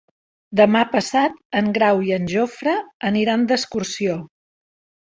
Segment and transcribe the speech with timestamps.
[0.59, 2.77] Demà passat en Grau i en Jofre
[3.13, 4.23] aniran d'excursió.